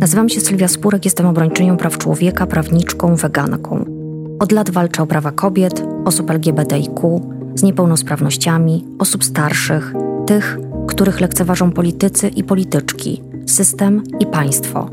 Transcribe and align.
Nazywam 0.00 0.28
się 0.28 0.40
Sylwia 0.40 0.68
Spurek, 0.68 1.04
jestem 1.04 1.26
obrończynią 1.26 1.76
praw 1.76 1.98
człowieka, 1.98 2.46
prawniczką, 2.46 3.16
weganką. 3.16 3.84
Od 4.38 4.52
lat 4.52 4.70
walczę 4.70 5.02
o 5.02 5.06
prawa 5.06 5.32
kobiet, 5.32 5.84
osób 6.04 6.30
LGBTIQ, 6.30 7.20
z 7.54 7.62
niepełnosprawnościami, 7.62 8.84
osób 8.98 9.24
starszych, 9.24 9.92
tych, 10.26 10.58
których 10.88 11.20
lekceważą 11.20 11.70
politycy 11.70 12.28
i 12.28 12.44
polityczki, 12.44 13.22
system 13.46 14.02
i 14.20 14.26
państwo. 14.26 14.90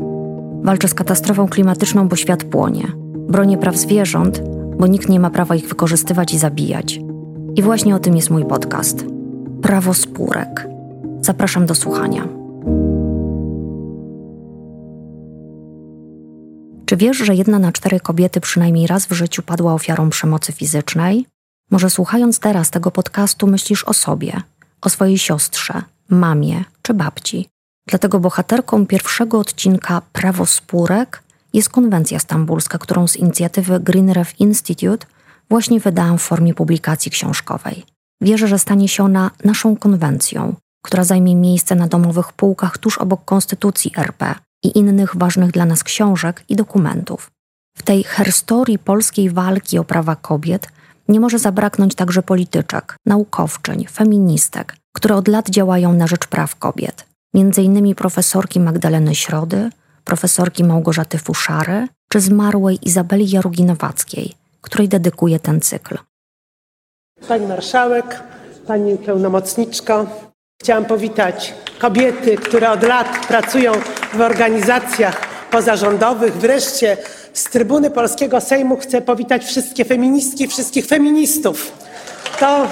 Walczę 0.63 0.87
z 0.87 0.93
katastrofą 0.93 1.47
klimatyczną, 1.47 2.07
bo 2.07 2.15
świat 2.15 2.43
płonie. 2.43 2.87
Bronię 3.29 3.57
praw 3.57 3.75
zwierząt, 3.75 4.41
bo 4.79 4.87
nikt 4.87 5.09
nie 5.09 5.19
ma 5.19 5.29
prawa 5.29 5.55
ich 5.55 5.67
wykorzystywać 5.67 6.33
i 6.33 6.37
zabijać. 6.37 6.99
I 7.55 7.61
właśnie 7.61 7.95
o 7.95 7.99
tym 7.99 8.15
jest 8.15 8.29
mój 8.29 8.45
podcast. 8.45 9.05
Prawo 9.61 9.93
spórek. 9.93 10.67
Zapraszam 11.21 11.65
do 11.65 11.75
słuchania. 11.75 12.44
Czy 16.95 16.99
wiesz, 16.99 17.17
że 17.17 17.35
jedna 17.35 17.59
na 17.59 17.71
cztery 17.71 17.99
kobiety 17.99 18.41
przynajmniej 18.41 18.87
raz 18.87 19.05
w 19.05 19.11
życiu 19.11 19.43
padła 19.43 19.73
ofiarą 19.73 20.09
przemocy 20.09 20.51
fizycznej? 20.51 21.25
Może 21.71 21.89
słuchając 21.89 22.39
teraz 22.39 22.71
tego 22.71 22.91
podcastu 22.91 23.47
myślisz 23.47 23.83
o 23.83 23.93
sobie, 23.93 24.41
o 24.81 24.89
swojej 24.89 25.17
siostrze, 25.17 25.81
mamie 26.09 26.63
czy 26.81 26.93
babci. 26.93 27.49
Dlatego 27.87 28.19
bohaterką 28.19 28.85
pierwszego 28.85 29.39
odcinka 29.39 30.01
Prawo 30.13 30.45
spórek 30.45 31.23
jest 31.53 31.69
konwencja 31.69 32.19
stambulska, 32.19 32.77
którą 32.77 33.07
z 33.07 33.15
inicjatywy 33.15 33.79
Green 33.79 34.13
Institute 34.39 35.07
właśnie 35.49 35.79
wydałam 35.79 36.17
w 36.17 36.21
formie 36.21 36.53
publikacji 36.53 37.11
książkowej. 37.11 37.83
Wierzę, 38.21 38.47
że 38.47 38.59
stanie 38.59 38.87
się 38.87 39.03
ona 39.03 39.31
naszą 39.43 39.75
konwencją, 39.75 40.55
która 40.81 41.03
zajmie 41.03 41.35
miejsce 41.35 41.75
na 41.75 41.87
domowych 41.87 42.33
półkach 42.33 42.77
tuż 42.77 42.97
obok 42.97 43.25
Konstytucji 43.25 43.91
RP 43.97 44.35
i 44.65 44.77
innych 44.77 45.15
ważnych 45.15 45.51
dla 45.51 45.65
nas 45.65 45.83
książek 45.83 46.43
i 46.49 46.55
dokumentów. 46.55 47.31
W 47.77 47.83
tej 47.83 48.03
herstorii 48.03 48.79
polskiej 48.79 49.29
walki 49.29 49.79
o 49.79 49.83
prawa 49.83 50.15
kobiet 50.15 50.67
nie 51.07 51.19
może 51.19 51.39
zabraknąć 51.39 51.95
także 51.95 52.23
polityczek, 52.23 52.95
naukowczyń, 53.05 53.85
feministek, 53.91 54.75
które 54.95 55.15
od 55.15 55.27
lat 55.27 55.49
działają 55.49 55.93
na 55.93 56.07
rzecz 56.07 56.27
praw 56.27 56.55
kobiet. 56.55 57.05
Między 57.33 57.61
innymi 57.61 57.95
profesorki 57.95 58.59
Magdaleny 58.59 59.15
Środy, 59.15 59.69
profesorki 60.03 60.63
Małgorzaty 60.63 61.17
Fuszary 61.17 61.87
czy 62.09 62.19
zmarłej 62.19 62.79
Izabeli 62.81 63.29
Jaruginowackiej, 63.29 64.33
której 64.61 64.89
dedykuję 64.89 65.39
ten 65.39 65.61
cykl. 65.61 65.97
Pani 67.27 67.47
marszałek, 67.47 68.23
pani 68.67 68.97
pełnomocniczko, 68.97 70.07
chciałam 70.65 70.85
powitać 70.85 71.53
kobiety, 71.79 72.37
które 72.37 72.71
od 72.71 72.83
lat 72.83 73.27
pracują 73.27 73.71
w 74.13 74.21
organizacjach 74.21 75.27
pozarządowych. 75.51 76.33
Wreszcie 76.33 76.97
z 77.33 77.43
trybuny 77.43 77.91
polskiego 77.91 78.41
Sejmu 78.41 78.77
chcę 78.77 79.01
powitać 79.01 79.45
wszystkie 79.45 79.85
feministki, 79.85 80.47
wszystkich 80.47 80.85
feministów. 80.85 81.71
To 82.39 82.67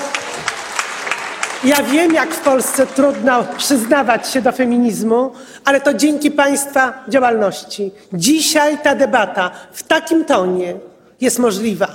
ja 1.64 1.84
wiem, 1.84 2.14
jak 2.14 2.34
w 2.34 2.40
Polsce 2.40 2.88
trudno 2.88 3.44
przyznawać 3.58 4.30
się 4.30 4.42
do 4.42 4.52
feminizmu, 4.52 5.32
ale 5.66 5.82
to 5.82 5.94
dzięki 5.94 6.32
Państwa 6.32 6.94
działalności. 7.08 7.92
Dzisiaj 8.14 8.78
ta 8.78 8.96
debata 8.96 9.52
w 9.74 9.84
takim 9.84 10.26
tonie 10.26 10.76
jest 11.22 11.40
możliwa. 11.40 11.88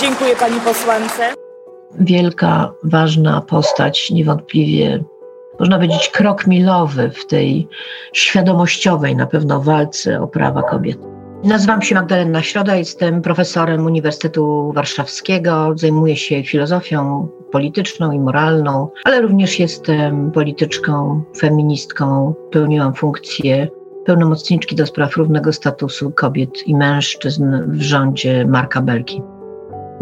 Dziękuję 0.00 0.36
Pani 0.36 0.60
posłance. 0.60 1.47
Wielka, 2.00 2.72
ważna 2.84 3.40
postać, 3.40 4.10
niewątpliwie 4.10 5.04
można 5.60 5.76
powiedzieć 5.76 6.08
krok 6.08 6.46
milowy 6.46 7.10
w 7.10 7.26
tej 7.26 7.68
świadomościowej 8.12 9.16
na 9.16 9.26
pewno 9.26 9.60
walce 9.60 10.20
o 10.20 10.28
prawa 10.28 10.62
kobiet. 10.62 10.98
Nazywam 11.44 11.82
się 11.82 11.94
Magdalena 11.94 12.42
Środa, 12.42 12.76
jestem 12.76 13.22
profesorem 13.22 13.86
Uniwersytetu 13.86 14.72
Warszawskiego, 14.74 15.72
zajmuję 15.76 16.16
się 16.16 16.42
filozofią 16.42 17.28
polityczną 17.52 18.12
i 18.12 18.18
moralną, 18.18 18.88
ale 19.04 19.20
również 19.20 19.58
jestem 19.58 20.30
polityczką, 20.30 21.22
feministką, 21.38 22.34
pełniłam 22.50 22.94
funkcję 22.94 23.68
pełnomocniczki 24.04 24.76
do 24.76 24.86
spraw 24.86 25.16
równego 25.16 25.52
statusu 25.52 26.10
kobiet 26.10 26.66
i 26.66 26.74
mężczyzn 26.74 27.44
w 27.66 27.82
rządzie 27.82 28.46
Marka 28.46 28.82
Belki. 28.82 29.22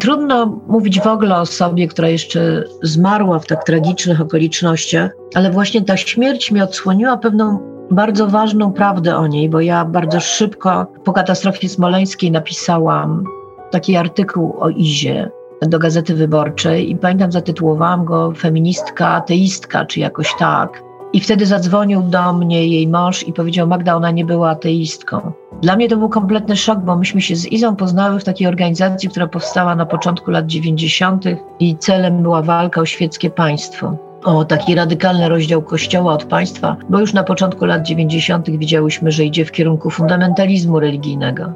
Trudno 0.01 0.61
mówić 0.67 1.01
w 1.01 1.07
ogóle 1.07 1.37
o 1.37 1.41
osobie, 1.41 1.89
która 1.89 2.09
jeszcze 2.09 2.65
zmarła 2.83 3.39
w 3.39 3.47
tak 3.47 3.65
tragicznych 3.65 4.21
okolicznościach, 4.21 5.11
ale 5.35 5.51
właśnie 5.51 5.83
ta 5.83 5.97
śmierć 5.97 6.51
mi 6.51 6.63
odsłoniła 6.63 7.17
pewną 7.17 7.59
bardzo 7.91 8.27
ważną 8.27 8.73
prawdę 8.73 9.17
o 9.17 9.27
niej, 9.27 9.49
bo 9.49 9.61
ja 9.61 9.85
bardzo 9.85 10.21
szybko 10.21 10.87
po 11.05 11.13
katastrofie 11.13 11.69
smoleńskiej 11.69 12.31
napisałam 12.31 13.25
taki 13.71 13.97
artykuł 13.97 14.57
o 14.59 14.69
Izie 14.69 15.31
do 15.63 15.79
Gazety 15.79 16.15
Wyborczej 16.15 16.91
i 16.91 16.97
pamiętam 16.97 17.33
zatytułowałam 17.33 18.05
go 18.05 18.33
Feministka, 18.33 19.09
ateistka, 19.09 19.85
czy 19.85 20.01
jakoś 20.01 20.35
tak. 20.39 20.86
I 21.13 21.21
wtedy 21.21 21.47
zadzwonił 21.47 22.03
do 22.03 22.33
mnie 22.33 22.67
jej 22.67 22.89
mąż 22.89 23.29
i 23.29 23.33
powiedział: 23.33 23.67
Magda, 23.67 23.97
ona 23.97 24.11
nie 24.11 24.25
była 24.25 24.51
ateistką. 24.51 25.33
Dla 25.63 25.77
mnie 25.77 25.89
to 25.89 25.97
był 25.97 26.09
kompletny 26.09 26.57
szok, 26.57 26.79
bo 26.79 26.97
myśmy 26.97 27.21
się 27.21 27.37
z 27.37 27.47
Izą 27.47 27.77
poznały 27.77 28.21
w 28.21 28.25
takiej 28.25 28.47
organizacji, 28.47 29.09
która 29.09 29.27
powstała 29.27 29.75
na 29.75 29.87
początku 29.87 30.31
lat 30.31 30.47
90. 30.47 31.25
i 31.61 31.77
celem 31.77 32.23
była 32.23 32.43
walka 32.43 32.81
o 32.81 32.87
świeckie 32.87 33.31
państwo. 33.31 33.97
O 34.25 34.45
taki 34.45 34.75
radykalny 34.75 35.29
rozdział 35.29 35.63
Kościoła 35.63 36.13
od 36.13 36.25
państwa, 36.25 36.77
bo 36.89 37.01
już 37.01 37.13
na 37.13 37.25
początku 37.25 37.65
lat 37.65 37.83
90. 37.83 38.51
widziałyśmy, 38.51 39.11
że 39.13 39.25
idzie 39.25 39.45
w 39.45 39.53
kierunku 39.53 39.91
fundamentalizmu 39.91 40.81
religijnego. 40.81 41.53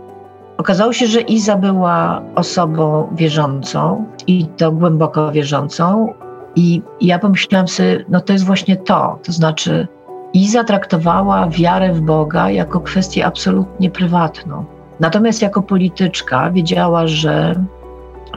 Okazało 0.58 0.92
się, 0.92 1.06
że 1.06 1.20
Iza 1.20 1.56
była 1.56 2.22
osobą 2.34 3.08
wierzącą 3.12 4.04
i 4.26 4.46
to 4.46 4.72
głęboko 4.72 5.32
wierzącą, 5.32 6.14
i 6.60 6.82
ja 7.00 7.18
pomyślałam 7.18 7.68
sobie, 7.68 8.04
no 8.08 8.20
to 8.20 8.32
jest 8.32 8.44
właśnie 8.44 8.76
to. 8.76 9.18
To 9.22 9.32
znaczy, 9.32 9.88
Iza 10.32 10.64
traktowała 10.64 11.48
wiarę 11.48 11.92
w 11.92 12.00
Boga 12.00 12.50
jako 12.50 12.80
kwestię 12.80 13.26
absolutnie 13.26 13.90
prywatną. 13.90 14.64
Natomiast 15.00 15.42
jako 15.42 15.62
polityczka 15.62 16.50
wiedziała, 16.50 17.06
że 17.06 17.54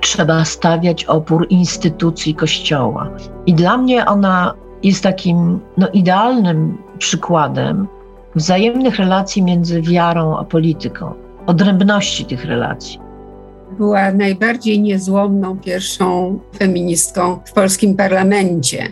trzeba 0.02 0.46
stawiać 0.46 1.06
opór 1.06 1.48
instytucji 1.50 2.36
Kościoła. 2.36 3.10
I 3.46 3.54
dla 3.54 3.78
mnie 3.78 4.06
ona 4.06 4.54
jest 4.84 5.04
takim 5.04 5.60
no, 5.78 5.88
idealnym 5.88 6.78
przykładem 6.98 7.88
wzajemnych 8.36 8.96
relacji 8.96 9.44
między 9.44 9.82
wiarą 9.82 10.38
a 10.38 10.44
polityką, 10.44 11.14
odrębności 11.46 12.26
tych 12.26 12.46
relacji 12.46 13.00
była 13.78 14.12
najbardziej 14.12 14.82
niezłomną 14.82 15.60
pierwszą 15.60 16.40
feministką 16.58 17.40
w 17.46 17.52
polskim 17.52 17.96
parlamencie. 17.96 18.88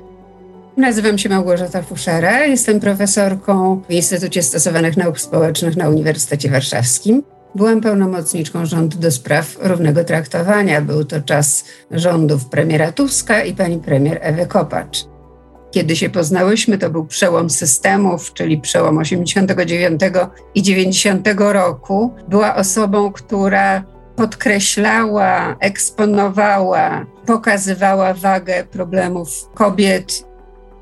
Nazywam 0.78 1.18
się 1.18 1.30
Małgorzata 1.30 1.82
Fuszera, 1.82 2.46
jestem 2.46 2.80
profesorką 2.80 3.82
w 3.90 3.92
Instytucie 3.92 4.44
Stosowanych 4.44 4.98
Nauk 4.98 5.20
Społecznych 5.20 5.78
na 5.78 5.90
Uniwersytecie 5.90 6.50
Warszawskim. 6.50 7.24
Byłam 7.56 7.82
pełnomocniczką 7.82 8.66
rządu 8.66 8.98
do 8.98 9.12
spraw 9.12 9.58
równego 9.62 10.04
traktowania. 10.04 10.82
Był 10.82 11.06
to 11.06 11.22
czas 11.22 11.66
rządów 11.92 12.46
premiera 12.46 12.92
Tuska 12.92 13.44
i 13.44 13.56
pani 13.56 13.78
premier 13.80 14.20
Ewy 14.22 14.46
Kopacz. 14.46 15.06
Kiedy 15.72 15.96
się 15.96 16.10
poznałyśmy, 16.10 16.78
to 16.78 16.90
był 16.90 17.06
przełom 17.06 17.50
systemów, 17.50 18.34
czyli 18.34 18.58
przełom 18.58 18.98
89 18.98 20.02
i 20.56 20.62
90 20.62 21.28
roku. 21.38 22.14
Była 22.28 22.56
osobą, 22.56 23.12
która 23.12 23.84
podkreślała, 24.16 25.56
eksponowała, 25.60 27.06
pokazywała 27.26 28.14
wagę 28.14 28.64
problemów 28.64 29.50
kobiet. 29.54 30.26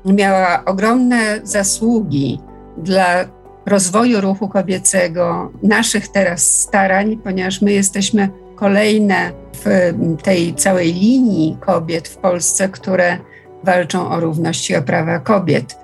Miała 0.04 0.64
ogromne 0.64 1.40
zasługi 1.42 2.40
dla 2.76 3.24
rozwoju 3.66 4.20
ruchu 4.20 4.48
kobiecego, 4.48 5.52
naszych 5.62 6.08
teraz 6.08 6.42
starań, 6.42 7.16
ponieważ 7.24 7.62
my 7.62 7.72
jesteśmy 7.72 8.28
kolejne 8.56 9.32
w 9.52 9.92
tej 10.22 10.54
całej 10.54 10.92
linii 10.92 11.56
kobiet 11.60 12.08
w 12.08 12.16
Polsce, 12.16 12.68
które 12.68 13.18
walczą 13.64 14.10
o 14.10 14.20
równość 14.20 14.70
i 14.70 14.76
o 14.76 14.82
prawa 14.82 15.18
kobiet. 15.18 15.78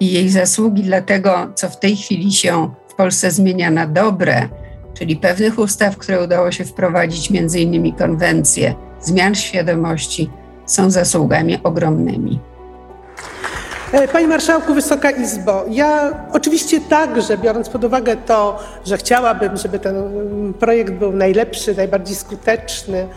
I 0.00 0.12
jej 0.12 0.28
zasługi 0.28 0.82
dla 0.82 1.00
tego, 1.00 1.48
co 1.54 1.68
w 1.68 1.78
tej 1.78 1.96
chwili 1.96 2.32
się 2.32 2.74
w 2.88 2.94
Polsce 2.94 3.30
zmienia 3.30 3.70
na 3.70 3.86
dobre, 3.86 4.48
czyli 4.94 5.16
pewnych 5.16 5.58
ustaw, 5.58 5.96
które 5.96 6.24
udało 6.24 6.52
się 6.52 6.64
wprowadzić, 6.64 7.30
między 7.30 7.60
innymi 7.60 7.92
konwencje 7.92 8.74
zmian 9.00 9.34
świadomości, 9.34 10.30
są 10.66 10.90
zasługami 10.90 11.58
ogromnymi. 11.62 12.40
E, 13.94 14.08
Panie 14.08 14.26
Marszałku, 14.26 14.74
Wysoka 14.74 15.10
Izbo, 15.10 15.64
ja 15.70 16.10
oczywiście 16.32 16.80
także, 16.80 17.38
biorąc 17.38 17.68
pod 17.68 17.84
uwagę 17.84 18.16
to, 18.16 18.58
że 18.84 18.96
chciałabym, 18.96 19.56
żeby 19.56 19.78
ten 19.78 19.96
mm, 19.96 20.54
projekt 20.54 20.92
był 20.92 21.12
najlepszy, 21.12 21.74
najbardziej 21.74 22.16
skuteczny, 22.16 23.08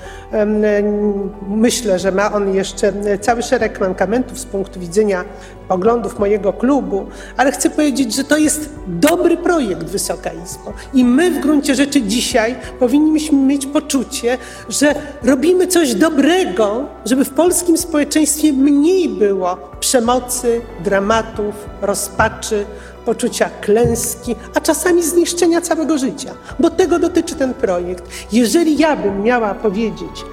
myślę, 1.49 1.99
że 1.99 2.11
ma 2.11 2.33
on 2.33 2.53
jeszcze 2.55 2.93
cały 3.21 3.43
szereg 3.43 3.79
mankamentów 3.79 4.39
z 4.39 4.45
punktu 4.45 4.79
widzenia 4.79 5.25
poglądów 5.67 6.19
mojego 6.19 6.53
klubu, 6.53 7.05
ale 7.37 7.51
chcę 7.51 7.69
powiedzieć, 7.69 8.15
że 8.15 8.23
to 8.23 8.37
jest 8.37 8.69
dobry 8.87 9.37
projekt, 9.37 9.83
Wysoka 9.83 10.29
Izbo. 10.45 10.73
I 10.93 11.03
my 11.03 11.31
w 11.31 11.39
gruncie 11.39 11.75
rzeczy 11.75 12.01
dzisiaj 12.01 12.55
powinniśmy 12.79 13.37
mieć 13.37 13.65
poczucie, 13.65 14.37
że 14.69 14.95
robimy 15.23 15.67
coś 15.67 15.95
dobrego, 15.95 16.85
żeby 17.05 17.25
w 17.25 17.29
polskim 17.29 17.77
społeczeństwie 17.77 18.53
mniej 18.53 19.09
było 19.09 19.57
przemocy, 19.79 20.61
dramatów, 20.83 21.55
rozpaczy, 21.81 22.65
poczucia 23.05 23.49
klęski, 23.61 24.35
a 24.55 24.61
czasami 24.61 25.03
zniszczenia 25.03 25.61
całego 25.61 25.97
życia, 25.97 26.33
bo 26.59 26.69
tego 26.69 26.99
dotyczy 26.99 27.35
ten 27.35 27.53
projekt. 27.53 28.03
Jeżeli 28.31 28.77
ja 28.77 28.95
bym 28.95 29.23
miała 29.23 29.53
powiedzieć, 29.53 30.25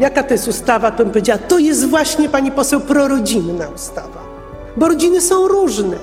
jaka 0.00 0.22
to 0.22 0.34
jest 0.34 0.48
ustawa, 0.48 0.90
to 0.90 0.96
bym 0.96 1.08
powiedziała, 1.08 1.38
to 1.38 1.58
jest 1.58 1.88
właśnie 1.88 2.28
pani 2.28 2.52
poseł 2.52 2.80
prorodzinna 2.80 3.68
ustawa, 3.68 4.25
bo 4.76 4.88
rodziny 4.88 5.20
są 5.20 5.48
różne. 5.48 5.96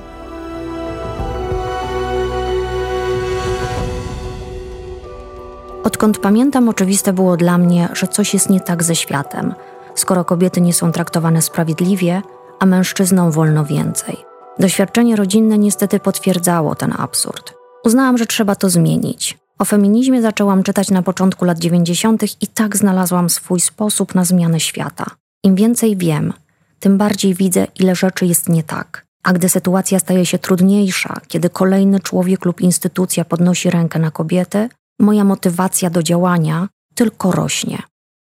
Odkąd 5.84 6.18
pamiętam, 6.18 6.70
oczywiste 6.70 7.14
było 7.14 7.38
dla 7.38 7.58
mnie, 7.58 7.90
że 7.94 8.08
coś 8.08 8.34
jest 8.34 8.50
nie 8.50 8.62
tak 8.62 8.84
ze 8.84 8.96
światem, 8.96 9.54
skoro 9.96 10.26
kobiety 10.26 10.62
nie 10.62 10.74
są 10.74 10.92
traktowane 10.92 11.42
sprawiedliwie, 11.42 12.22
a 12.60 12.66
mężczyznom 12.66 13.32
wolno 13.32 13.66
więcej. 13.66 14.18
Doświadczenie 14.60 15.16
rodzinne 15.16 15.58
niestety 15.58 16.00
potwierdzało 16.00 16.76
ten 16.76 16.94
absurd. 16.98 17.54
Uznałam, 17.86 18.18
że 18.18 18.26
trzeba 18.26 18.56
to 18.56 18.70
zmienić. 18.70 19.38
O 19.60 19.66
feminizmie 19.66 20.22
zaczęłam 20.22 20.64
czytać 20.64 20.92
na 20.92 21.02
początku 21.02 21.46
lat 21.46 21.60
90. 21.60 22.24
i 22.42 22.48
tak 22.48 22.78
znalazłam 22.78 23.30
swój 23.30 23.60
sposób 23.60 24.16
na 24.16 24.26
zmianę 24.26 24.60
świata. 24.60 25.06
Im 25.44 25.56
więcej 25.56 25.98
wiem, 25.98 26.34
tym 26.84 26.98
bardziej 26.98 27.34
widzę, 27.34 27.68
ile 27.80 27.96
rzeczy 27.96 28.26
jest 28.26 28.50
nie 28.50 28.64
tak. 28.64 29.06
A 29.24 29.34
gdy 29.34 29.50
sytuacja 29.50 30.00
staje 30.00 30.26
się 30.26 30.40
trudniejsza, 30.40 31.22
kiedy 31.28 31.50
kolejny 31.50 32.00
człowiek 32.00 32.46
lub 32.46 32.62
instytucja 32.62 33.26
podnosi 33.26 33.70
rękę 33.70 34.00
na 34.00 34.12
kobiety, 34.12 34.70
moja 35.00 35.24
motywacja 35.24 35.90
do 35.90 36.04
działania 36.04 36.68
tylko 36.96 37.32
rośnie. 37.32 37.82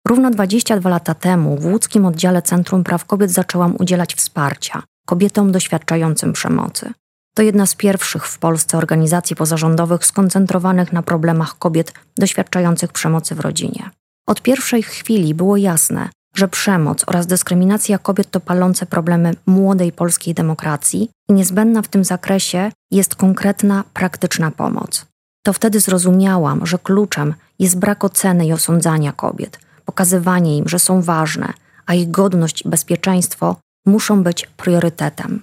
Równo 0.08 0.30
22 0.30 0.90
lata 0.90 1.14
temu 1.14 1.56
w 1.56 1.66
łódzkim 1.66 2.06
oddziale 2.06 2.42
Centrum 2.42 2.84
Praw 2.84 3.04
Kobiet 3.04 3.30
zaczęłam 3.30 3.76
udzielać 3.78 4.14
wsparcia 4.14 4.82
kobietom 5.06 5.52
doświadczającym 5.52 6.32
przemocy. 6.32 6.92
To 7.34 7.42
jedna 7.42 7.66
z 7.66 7.74
pierwszych 7.74 8.26
w 8.26 8.38
Polsce 8.38 8.78
organizacji 8.78 9.36
pozarządowych 9.36 10.06
skoncentrowanych 10.06 10.92
na 10.92 11.02
problemach 11.02 11.58
kobiet 11.58 11.92
doświadczających 12.16 12.92
przemocy 12.92 13.34
w 13.34 13.40
rodzinie. 13.40 13.90
Od 14.26 14.42
pierwszej 14.42 14.82
chwili 14.82 15.34
było 15.34 15.56
jasne, 15.56 16.08
że 16.34 16.48
przemoc 16.48 17.04
oraz 17.06 17.26
dyskryminacja 17.26 17.98
kobiet 17.98 18.31
to 18.31 18.40
palące 18.40 18.86
problemy 18.86 19.34
młodej 19.46 19.92
polskiej 19.92 20.34
demokracji 20.34 21.10
i 21.28 21.32
niezbędna 21.32 21.82
w 21.82 21.88
tym 21.88 22.04
zakresie 22.04 22.70
jest 22.90 23.14
konkretna, 23.14 23.84
praktyczna 23.94 24.50
pomoc. 24.50 25.06
To 25.42 25.52
wtedy 25.52 25.81
zrozumiałam, 25.81 26.66
że 26.66 26.78
kluczem 26.78 27.34
jest 27.58 27.78
brak 27.78 28.04
oceny 28.04 28.46
i 28.46 28.52
osądzania 28.52 29.12
kobiet, 29.12 29.58
pokazywanie 29.84 30.56
im, 30.56 30.69
że 30.69 30.78
są 30.78 31.02
ważne, 31.02 31.52
a 31.86 31.94
ich 31.94 32.10
godność 32.10 32.62
i 32.62 32.69
bezpieczeństwo 32.69 33.56
muszą 33.86 34.22
być 34.22 34.46
priorytetem. 34.56 35.42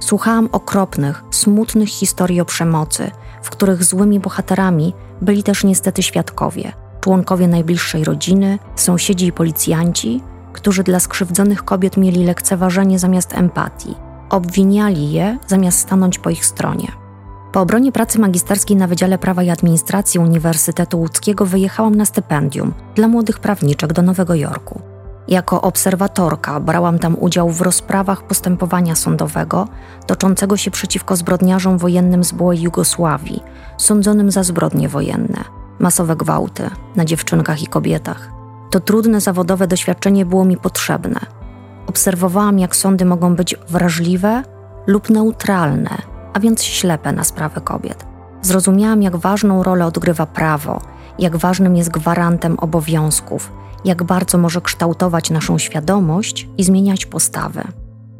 Słuchałam 0.00 0.48
okropnych, 0.52 1.22
smutnych 1.30 1.88
historii 1.88 2.40
o 2.40 2.44
przemocy, 2.44 3.10
w 3.42 3.50
których 3.50 3.84
złymi 3.84 4.20
bohaterami 4.20 4.94
byli 5.22 5.42
też 5.42 5.64
niestety 5.64 6.02
świadkowie, 6.02 6.72
członkowie 7.06 7.48
najbliższej 7.48 8.04
rodziny, 8.04 8.58
sąsiedzi 8.76 9.26
i 9.26 9.32
policjanci, 9.32 10.20
którzy 10.52 10.82
dla 10.82 11.00
skrzywdzonych 11.00 11.64
kobiet 11.64 11.96
mieli 11.96 12.24
lekceważenie 12.24 12.98
zamiast 12.98 13.34
empatii, 13.34 13.94
obwiniali 14.30 15.12
je 15.12 15.38
zamiast 15.46 15.78
stanąć 15.78 16.18
po 16.18 16.30
ich 16.30 16.46
stronie. 16.46 16.88
Po 17.52 17.60
obronie 17.60 17.92
pracy 17.92 18.18
magisterskiej 18.18 18.76
na 18.76 18.86
Wydziale 18.86 19.18
Prawa 19.18 19.42
i 19.42 19.50
Administracji 19.50 20.20
Uniwersytetu 20.20 20.98
Łódzkiego 20.98 21.46
wyjechałam 21.46 21.94
na 21.94 22.04
stypendium 22.04 22.74
dla 22.94 23.08
młodych 23.08 23.38
prawniczek 23.38 23.92
do 23.92 24.02
Nowego 24.02 24.34
Jorku. 24.34 24.80
Jako 25.28 25.62
obserwatorka 25.62 26.60
brałam 26.60 26.98
tam 26.98 27.16
udział 27.20 27.50
w 27.50 27.60
rozprawach 27.60 28.22
postępowania 28.22 28.94
sądowego 28.94 29.68
toczącego 30.06 30.56
się 30.56 30.70
przeciwko 30.70 31.16
zbrodniarzom 31.16 31.78
wojennym 31.78 32.24
z 32.24 32.32
byłej 32.32 32.60
Jugosławii, 32.60 33.42
sądzonym 33.76 34.30
za 34.30 34.42
zbrodnie 34.42 34.88
wojenne, 34.88 35.65
masowe 35.78 36.16
gwałty 36.16 36.70
na 36.96 37.04
dziewczynkach 37.04 37.62
i 37.62 37.66
kobietach. 37.66 38.30
To 38.70 38.80
trudne 38.80 39.20
zawodowe 39.20 39.66
doświadczenie 39.66 40.26
było 40.26 40.44
mi 40.44 40.56
potrzebne. 40.56 41.20
Obserwowałam, 41.86 42.58
jak 42.58 42.76
sądy 42.76 43.04
mogą 43.04 43.36
być 43.36 43.54
wrażliwe 43.68 44.42
lub 44.86 45.10
neutralne, 45.10 45.98
a 46.32 46.40
więc 46.40 46.62
ślepe 46.62 47.12
na 47.12 47.24
sprawy 47.24 47.60
kobiet. 47.60 48.06
Zrozumiałam, 48.42 49.02
jak 49.02 49.16
ważną 49.16 49.62
rolę 49.62 49.86
odgrywa 49.86 50.26
prawo, 50.26 50.80
jak 51.18 51.36
ważnym 51.36 51.76
jest 51.76 51.90
gwarantem 51.90 52.58
obowiązków 52.58 53.52
jak 53.86 54.02
bardzo 54.02 54.38
może 54.38 54.60
kształtować 54.60 55.30
naszą 55.30 55.58
świadomość 55.58 56.48
i 56.58 56.64
zmieniać 56.64 57.06
postawy. 57.06 57.62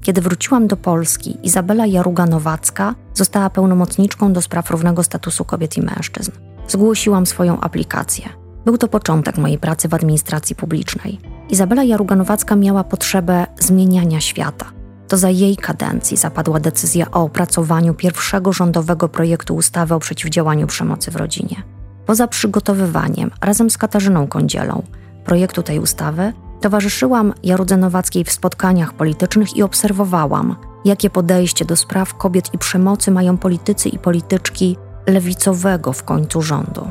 Kiedy 0.02 0.20
wróciłam 0.20 0.66
do 0.66 0.76
Polski, 0.76 1.38
Izabela 1.42 1.84
Jaruga-Nowacka 1.86 2.94
została 3.14 3.50
pełnomocniczką 3.50 4.32
do 4.32 4.42
spraw 4.42 4.70
równego 4.70 5.02
statusu 5.02 5.44
kobiet 5.44 5.76
i 5.76 5.82
mężczyzn. 5.82 6.30
Zgłosiłam 6.68 7.26
swoją 7.26 7.60
aplikację. 7.60 8.28
Był 8.64 8.78
to 8.78 8.88
początek 8.88 9.38
mojej 9.38 9.58
pracy 9.58 9.88
w 9.88 9.94
administracji 9.94 10.56
publicznej. 10.56 11.20
Izabela 11.50 11.82
Jaruga-Nowacka 11.82 12.56
miała 12.56 12.84
potrzebę 12.84 13.46
zmieniania 13.58 14.20
świata. 14.20 14.66
To 15.08 15.16
za 15.16 15.30
jej 15.30 15.56
kadencji 15.56 16.16
zapadła 16.16 16.60
decyzja 16.60 17.10
o 17.10 17.22
opracowaniu 17.22 17.94
pierwszego 17.94 18.52
rządowego 18.52 19.08
projektu 19.08 19.56
ustawy 19.56 19.94
o 19.94 19.98
przeciwdziałaniu 19.98 20.66
przemocy 20.66 21.10
w 21.10 21.16
rodzinie. 21.16 21.62
Poza 22.06 22.28
przygotowywaniem, 22.28 23.30
razem 23.40 23.70
z 23.70 23.78
Katarzyną 23.78 24.26
Kądzielą, 24.26 24.82
projektu 25.24 25.62
tej 25.62 25.78
ustawy, 25.78 26.32
towarzyszyłam 26.60 27.34
Jarudze 27.42 27.76
Nowackiej 27.76 28.24
w 28.24 28.32
spotkaniach 28.32 28.92
politycznych 28.92 29.56
i 29.56 29.62
obserwowałam, 29.62 30.56
jakie 30.84 31.10
podejście 31.10 31.64
do 31.64 31.76
spraw 31.76 32.14
kobiet 32.14 32.54
i 32.54 32.58
przemocy 32.58 33.10
mają 33.10 33.38
politycy 33.38 33.88
i 33.88 33.98
polityczki 33.98 34.76
lewicowego 35.06 35.92
w 35.92 36.04
końcu 36.04 36.42
rządu. 36.42 36.90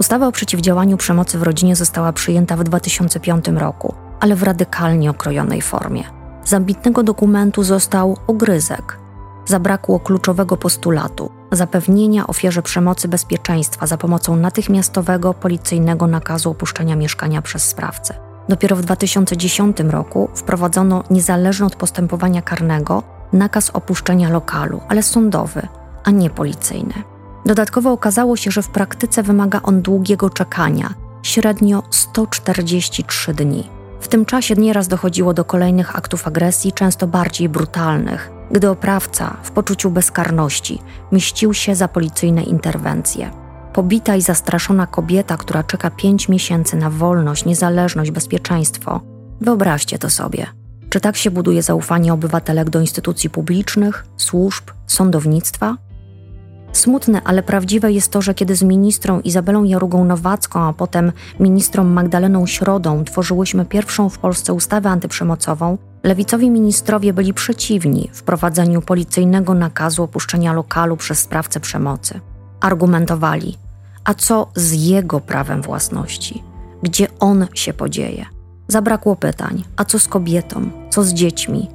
Ustawa 0.00 0.26
o 0.26 0.32
przeciwdziałaniu 0.32 0.96
przemocy 0.96 1.38
w 1.38 1.42
rodzinie 1.42 1.76
została 1.76 2.12
przyjęta 2.12 2.56
w 2.56 2.64
2005 2.64 3.48
roku, 3.48 3.94
ale 4.20 4.36
w 4.36 4.42
radykalnie 4.42 5.10
okrojonej 5.10 5.62
formie. 5.62 6.04
Z 6.44 6.54
ambitnego 6.54 7.02
dokumentu 7.02 7.62
został 7.62 8.16
ogryzek. 8.26 8.98
Zabrakło 9.46 10.00
kluczowego 10.00 10.56
postulatu 10.56 11.30
zapewnienia 11.52 12.26
ofierze 12.26 12.62
przemocy 12.62 13.08
bezpieczeństwa 13.08 13.86
za 13.86 13.96
pomocą 13.96 14.36
natychmiastowego 14.36 15.34
policyjnego 15.34 16.06
nakazu 16.06 16.50
opuszczenia 16.50 16.96
mieszkania 16.96 17.42
przez 17.42 17.64
sprawcę. 17.64 18.14
Dopiero 18.48 18.76
w 18.76 18.82
2010 18.82 19.80
roku 19.80 20.28
wprowadzono 20.34 21.04
niezależny 21.10 21.66
od 21.66 21.76
postępowania 21.76 22.42
karnego 22.42 23.02
nakaz 23.32 23.70
opuszczenia 23.70 24.30
lokalu, 24.30 24.80
ale 24.88 25.02
sądowy, 25.02 25.68
a 26.04 26.10
nie 26.10 26.30
policyjny. 26.30 26.94
Dodatkowo 27.46 27.92
okazało 27.92 28.36
się, 28.36 28.50
że 28.50 28.62
w 28.62 28.68
praktyce 28.68 29.22
wymaga 29.22 29.60
on 29.62 29.82
długiego 29.82 30.30
czekania, 30.30 30.94
średnio 31.22 31.82
143 31.90 33.34
dni. 33.34 33.68
W 34.00 34.08
tym 34.08 34.24
czasie 34.24 34.54
nieraz 34.54 34.88
dochodziło 34.88 35.34
do 35.34 35.44
kolejnych 35.44 35.96
aktów 35.96 36.26
agresji, 36.26 36.72
często 36.72 37.06
bardziej 37.06 37.48
brutalnych, 37.48 38.30
gdy 38.50 38.70
oprawca 38.70 39.36
w 39.42 39.50
poczuciu 39.50 39.90
bezkarności 39.90 40.82
mścił 41.12 41.54
się 41.54 41.74
za 41.74 41.88
policyjne 41.88 42.42
interwencje. 42.42 43.30
Pobita 43.72 44.16
i 44.16 44.20
zastraszona 44.20 44.86
kobieta, 44.86 45.36
która 45.36 45.62
czeka 45.62 45.90
pięć 45.90 46.28
miesięcy 46.28 46.76
na 46.76 46.90
wolność, 46.90 47.44
niezależność, 47.44 48.10
bezpieczeństwo. 48.10 49.00
Wyobraźcie 49.40 49.98
to 49.98 50.10
sobie. 50.10 50.46
Czy 50.88 51.00
tak 51.00 51.16
się 51.16 51.30
buduje 51.30 51.62
zaufanie 51.62 52.12
obywatelek 52.12 52.70
do 52.70 52.80
instytucji 52.80 53.30
publicznych, 53.30 54.06
służb, 54.16 54.64
sądownictwa? 54.86 55.76
Smutne, 56.72 57.22
ale 57.24 57.42
prawdziwe 57.42 57.92
jest 57.92 58.12
to, 58.12 58.22
że 58.22 58.34
kiedy 58.34 58.56
z 58.56 58.62
ministrą 58.62 59.20
Izabelą 59.20 59.64
Jarugą 59.64 60.04
Nowacką, 60.04 60.60
a 60.60 60.72
potem 60.72 61.12
ministrą 61.40 61.84
Magdaleną 61.84 62.46
Środą 62.46 63.04
tworzyłyśmy 63.04 63.64
pierwszą 63.64 64.08
w 64.08 64.18
Polsce 64.18 64.52
ustawę 64.52 64.90
antyprzemocową, 64.90 65.78
lewicowi 66.02 66.50
ministrowie 66.50 67.12
byli 67.12 67.34
przeciwni 67.34 68.10
wprowadzeniu 68.12 68.82
policyjnego 68.82 69.54
nakazu 69.54 70.02
opuszczenia 70.02 70.52
lokalu 70.52 70.96
przez 70.96 71.18
sprawcę 71.18 71.60
przemocy. 71.60 72.20
Argumentowali, 72.60 73.58
a 74.04 74.14
co 74.14 74.50
z 74.54 74.72
jego 74.72 75.20
prawem 75.20 75.62
własności? 75.62 76.42
Gdzie 76.82 77.06
on 77.20 77.46
się 77.54 77.72
podzieje? 77.72 78.26
Zabrakło 78.68 79.16
pytań, 79.16 79.64
a 79.76 79.84
co 79.84 79.98
z 79.98 80.08
kobietą? 80.08 80.70
Co 80.90 81.04
z 81.04 81.12
dziećmi? 81.12 81.68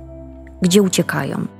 Gdzie 0.61 0.81
uciekają? 0.81 1.56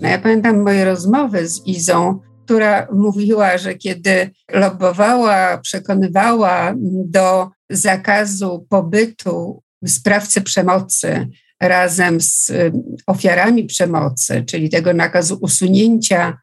No 0.00 0.08
ja 0.08 0.18
pamiętam 0.18 0.62
moje 0.62 0.84
rozmowy 0.84 1.48
z 1.48 1.66
Izą, 1.66 2.20
która 2.44 2.88
mówiła, 2.92 3.58
że 3.58 3.74
kiedy 3.74 4.30
lobbowała, 4.52 5.58
przekonywała 5.58 6.74
do 7.06 7.50
zakazu 7.70 8.66
pobytu 8.68 9.62
sprawcy 9.86 10.40
przemocy 10.40 11.28
razem 11.60 12.20
z 12.20 12.50
y, 12.50 12.72
ofiarami 13.06 13.64
przemocy, 13.64 14.44
czyli 14.46 14.70
tego 14.70 14.94
nakazu 14.94 15.38
usunięcia 15.40 16.38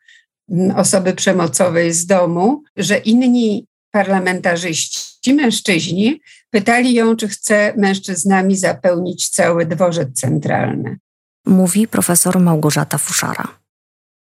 mm, 0.51 0.77
osoby 0.77 1.13
przemocowej 1.13 1.93
z 1.93 2.05
domu, 2.05 2.63
że 2.77 2.97
inni 2.97 3.67
parlamentarzyści, 3.91 5.33
mężczyźni, 5.33 6.21
pytali 6.49 6.93
ją, 6.93 7.15
czy 7.15 7.27
chce 7.27 7.73
mężczyznami 7.77 8.57
zapełnić 8.57 9.29
cały 9.29 9.65
dworzec 9.65 10.19
centralny. 10.19 10.97
Mówi 11.45 11.87
profesor 11.87 12.39
Małgorzata 12.39 12.97
Fuszara. 12.97 13.59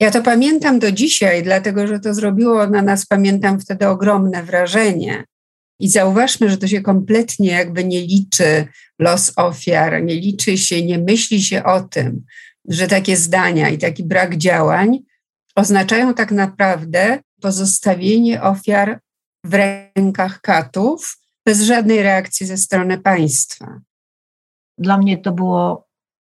Ja 0.01 0.11
to 0.11 0.23
pamiętam 0.23 0.79
do 0.79 0.93
dzisiaj, 0.93 1.43
dlatego 1.43 1.87
że 1.87 2.01
to 2.01 2.15
zrobiło 2.15 2.67
na 2.67 2.83
nas, 2.83 3.07
pamiętam 3.07 3.61
wtedy, 3.61 3.89
ogromne 3.89 4.43
wrażenie. 4.43 5.25
I 5.81 5.89
zauważmy, 5.89 6.51
że 6.51 6.57
to 6.57 6.69
się 6.69 6.81
kompletnie 6.81 7.51
jakby 7.51 7.85
nie 7.85 8.01
liczy 8.01 8.67
los 8.99 9.33
ofiar, 9.37 10.05
nie 10.05 10.15
liczy 10.15 10.59
się, 10.59 10.83
nie 10.83 10.99
myśli 10.99 11.43
się 11.43 11.65
o 11.65 11.81
tym, 11.81 12.25
że 12.69 12.87
takie 12.87 13.17
zdania 13.17 13.69
i 13.69 13.79
taki 13.79 14.05
brak 14.05 14.37
działań 14.37 14.99
oznaczają 15.57 16.15
tak 16.15 16.33
naprawdę 16.33 17.21
pozostawienie 17.41 18.43
ofiar 18.43 19.01
w 19.45 19.55
rękach 19.55 20.41
katów 20.41 21.19
bez 21.47 21.63
żadnej 21.63 22.03
reakcji 22.03 22.47
ze 22.47 22.57
strony 22.57 22.99
państwa. 22.99 23.81
Dla 24.79 24.99
mnie 24.99 25.19
to 25.19 25.33
było 25.33 25.84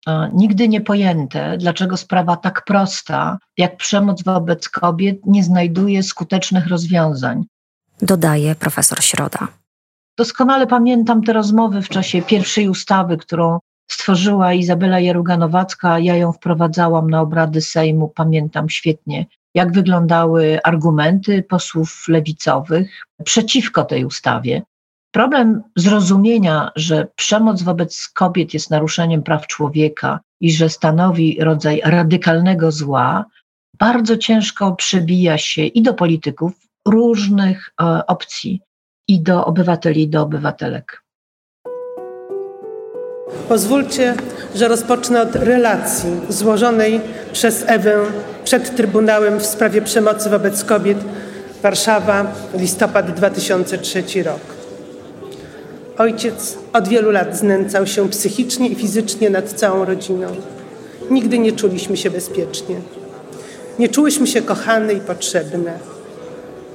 e, 0.08 0.30
nigdy 0.34 0.68
niepojęte, 0.68 1.58
dlaczego 1.58 1.96
sprawa 1.96 2.36
tak 2.36 2.64
prosta, 2.64 3.38
jak 3.56 3.76
przemoc 3.76 4.22
wobec 4.22 4.68
kobiet, 4.68 5.26
nie 5.26 5.44
znajduje 5.44 6.02
skutecznych 6.02 6.66
rozwiązań. 6.66 7.44
Dodaje 8.02 8.54
profesor 8.54 9.02
Środa. 9.02 9.48
Doskonale 10.18 10.66
pamiętam 10.66 11.22
te 11.22 11.32
rozmowy 11.32 11.82
w 11.82 11.88
czasie 11.88 12.22
pierwszej 12.22 12.68
ustawy, 12.68 13.16
którą 13.16 13.58
stworzyła 13.90 14.52
Izabela 14.52 14.96
Jaruga-Nowacka. 14.96 16.00
Ja 16.00 16.16
ją 16.16 16.32
wprowadzałam 16.32 17.10
na 17.10 17.20
obrady 17.20 17.60
Sejmu, 17.60 18.08
pamiętam 18.08 18.68
świetnie, 18.68 19.26
jak 19.54 19.72
wyglądały 19.72 20.58
argumenty 20.64 21.42
posłów 21.42 22.04
lewicowych 22.08 23.06
przeciwko 23.24 23.84
tej 23.84 24.04
ustawie. 24.04 24.62
Problem 25.10 25.62
zrozumienia, 25.76 26.70
że 26.76 27.06
przemoc 27.16 27.62
wobec 27.62 28.08
kobiet 28.08 28.54
jest 28.54 28.70
naruszeniem 28.70 29.22
praw 29.22 29.46
człowieka 29.46 30.20
i 30.40 30.52
że 30.52 30.68
stanowi 30.68 31.38
rodzaj 31.40 31.80
radykalnego 31.84 32.72
zła, 32.72 33.24
bardzo 33.78 34.16
ciężko 34.16 34.72
przebija 34.72 35.38
się 35.38 35.62
i 35.62 35.82
do 35.82 35.94
polityków 35.94 36.52
różnych 36.88 37.70
e, 37.80 38.06
opcji, 38.06 38.60
i 39.08 39.20
do 39.20 39.44
obywateli, 39.44 40.02
i 40.02 40.08
do 40.08 40.22
obywatelek. 40.22 41.02
Pozwólcie, 43.48 44.14
że 44.54 44.68
rozpocznę 44.68 45.22
od 45.22 45.36
relacji 45.36 46.10
złożonej 46.28 47.00
przez 47.32 47.64
Ewę 47.66 48.04
przed 48.44 48.76
Trybunałem 48.76 49.38
w 49.38 49.46
sprawie 49.46 49.82
przemocy 49.82 50.30
wobec 50.30 50.64
kobiet 50.64 50.98
Warszawa, 51.62 52.32
listopad 52.54 53.10
2003 53.10 54.22
rok. 54.22 54.57
Ojciec 55.98 56.58
od 56.72 56.88
wielu 56.88 57.10
lat 57.10 57.36
znęcał 57.36 57.86
się 57.86 58.08
psychicznie 58.08 58.68
i 58.68 58.74
fizycznie 58.74 59.30
nad 59.30 59.52
całą 59.52 59.84
rodziną. 59.84 60.26
Nigdy 61.10 61.38
nie 61.38 61.52
czuliśmy 61.52 61.96
się 61.96 62.10
bezpiecznie. 62.10 62.76
Nie 63.78 63.88
czułyśmy 63.88 64.26
się 64.26 64.42
kochane 64.42 64.92
i 64.92 65.00
potrzebne. 65.00 65.72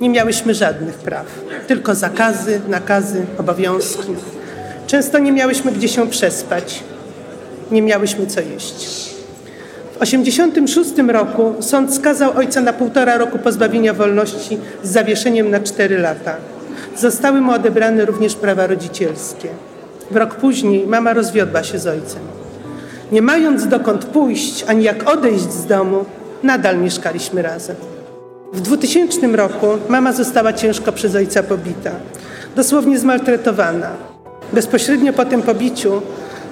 Nie 0.02 0.10
miałyśmy 0.10 0.54
żadnych 0.54 0.96
praw, 0.96 1.26
tylko 1.68 1.96
zakazy, 1.96 2.62
nakazy, 2.68 3.26
obowiązki. 3.38 4.16
Często 4.88 5.20
nie 5.20 5.32
miałyśmy 5.32 5.72
gdzie 5.72 5.88
się 5.88 6.10
przespać, 6.10 6.84
nie 7.72 7.82
miałyśmy 7.82 8.28
co 8.28 8.42
jeść. 8.42 9.10
W 9.96 10.00
1986 10.00 10.92
roku 11.08 11.56
sąd 11.60 11.96
skazał 11.96 12.38
ojca 12.38 12.62
na 12.62 12.74
półtora 12.74 13.18
roku 13.18 13.40
pozbawienia 13.40 13.94
wolności 13.94 14.58
z 14.84 14.90
zawieszeniem 14.90 15.50
na 15.50 15.60
cztery 15.60 15.98
lata. 15.98 16.36
Zostały 16.98 17.42
mu 17.42 17.52
odebrane 17.52 18.06
również 18.06 18.36
prawa 18.36 18.68
rodzicielskie. 18.68 19.48
W 20.12 20.16
rok 20.16 20.36
później 20.36 20.88
mama 20.88 21.14
rozwiodła 21.14 21.64
się 21.64 21.80
z 21.80 21.88
ojcem. 21.88 22.22
Nie 23.12 23.22
mając 23.22 23.68
dokąd 23.68 24.06
pójść 24.06 24.66
ani 24.68 24.84
jak 24.84 25.10
odejść 25.10 25.52
z 25.52 25.66
domu, 25.66 26.06
nadal 26.44 26.78
mieszkaliśmy 26.78 27.42
razem. 27.42 27.76
W 28.54 28.62
2000 28.62 29.28
roku 29.28 29.68
mama 29.90 30.14
została 30.14 30.54
ciężko 30.54 30.92
przez 30.92 31.16
ojca 31.16 31.44
pobita, 31.44 31.92
dosłownie 32.56 33.00
zmaltretowana. 33.00 33.90
Bezpośrednio 34.54 35.14
po 35.14 35.26
tym 35.26 35.42
pobiciu 35.42 36.02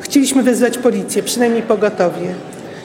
chcieliśmy 0.02 0.44
wezwać 0.44 0.78
policję, 0.78 1.24
przynajmniej 1.24 1.62
pogotowie. 1.64 2.34